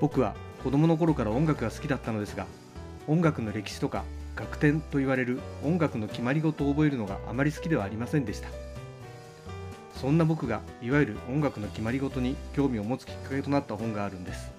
[0.00, 2.46] 僕は子供の頃から音楽が好きだったのですが
[3.06, 4.04] 音楽の歴史とか
[4.36, 8.48] 楽典と言われる音楽の決まり事を覚えるのがあまり好きではありませんでした。
[9.94, 14.52] そんな僕がいわゆる音楽の決まり事に興味を持つきっかけとなった本があるんです。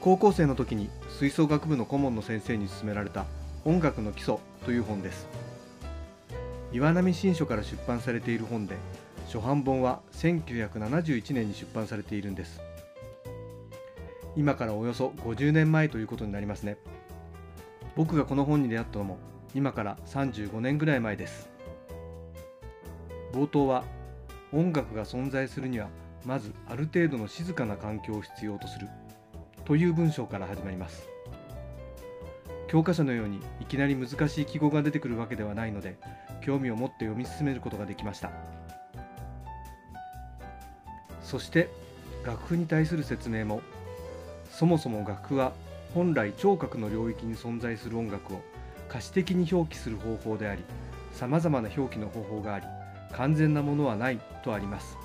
[0.00, 3.24] 高校生の時に吹奏楽部の顧問の先生に勧められた
[3.64, 5.26] 音楽の基礎という本です。
[6.72, 8.76] 岩波新書から出版されている本で
[9.26, 12.60] 初版本は1971年に出版されているんです。
[14.34, 16.76] 今からおよそ50年前ということになりますね。
[17.96, 19.18] 僕がこの本に出会ったのも
[19.54, 21.50] 今から35年ぐらい前です。
[23.32, 23.84] 冒頭は
[24.52, 25.88] 音楽が存在するには
[26.24, 28.88] まずある程度の静かな環境を必要とする
[29.64, 31.08] という文章から始まります。
[32.68, 35.98] 教科書のようにいきなり難しい記号が出てくるわけではないので
[36.40, 38.30] 興味を持って読み進めることができました。
[41.22, 41.68] そして
[42.24, 43.60] 楽譜に対する説明も
[44.52, 45.52] そもそも楽譜は
[45.94, 48.42] 本来聴覚の領域に存在する音楽を
[48.88, 50.62] 可視的に表記する方法であり
[51.12, 52.66] さまざまな表記の方法があり
[53.12, 54.96] 完全なものはないとあります。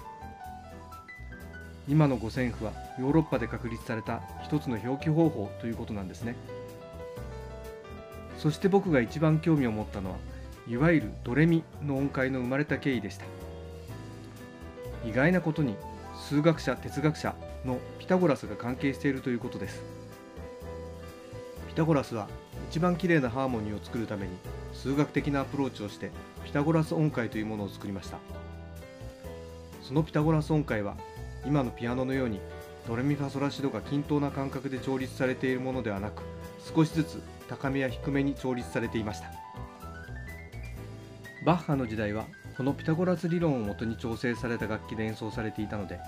[1.89, 6.35] 今の五線譜はヨーロッパで確立された一つの表記方法ということなんですね。
[8.37, 10.17] そして僕が一番興味を持ったのは
[10.67, 13.25] いわゆるドレミの音階の生まれた経緯でした。
[15.05, 15.75] 意外なことに
[16.17, 17.35] 数学者哲学者
[17.65, 19.81] のピタゴラスが関係しているということです。
[21.67, 22.27] ピタゴラスは
[22.69, 24.33] 一番きれいなハーモニーを作るために
[24.73, 26.11] 数学的なアプローチをして
[26.43, 28.17] ピタゴラス音階というものを作りました。
[29.83, 30.97] そのピタゴラス音階は
[31.45, 32.41] 今のピアノのように
[32.87, 36.23] ドレミファソラシドが均等な感覚で調律されているものではなく
[36.75, 39.31] 少しずつ高めや低めに調律されていました。
[41.45, 42.25] バッハの時代は
[42.57, 45.99] このピタゴラス理論をもとに調整された楽器で演奏されていたので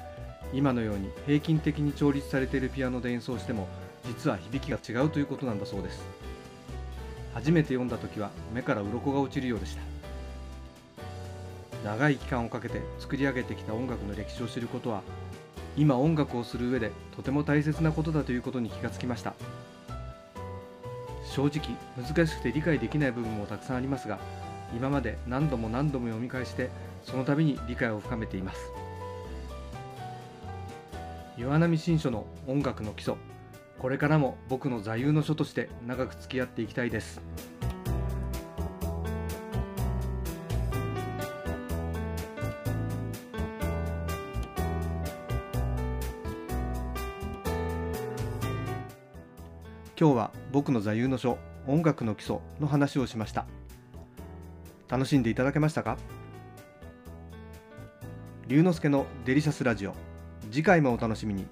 [0.51, 3.67] 今のように平均的に調律されているピアノで演奏しても
[4.07, 6.01] 実は響きが違うということなんだそうです。
[7.35, 9.81] 初めて読んだ時は目から鱗が落ちるようでした。
[11.85, 15.03] 長い期間をかけて作り上げてきた音楽の歴史を知ることは
[15.77, 19.35] 今音楽をする上でとても大切なことだということに気がつきました。
[21.31, 21.61] 正直
[21.95, 24.17] 難しくて理解できない部分もたくさんありますが
[24.75, 26.69] 今まで何度も何度も読み返して
[27.03, 28.59] その度に理解を深めています。
[31.37, 33.15] 岩波新書の音楽の基礎。
[33.79, 37.21] これからも僕の座右の書として長く付き合っていきたいです。
[49.99, 51.37] 今日は僕の座右の書
[51.67, 53.47] 音楽の基礎の話をしました。
[54.89, 55.97] 楽しんでいただけましたか？
[58.47, 59.93] 龍之介のデリシャスラジオ
[60.51, 61.45] 次回もお楽しみに。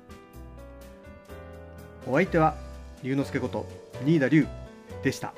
[2.07, 2.55] お相手は
[3.03, 3.67] 龍之介こと
[4.03, 4.47] 新田龍
[5.03, 5.33] でした。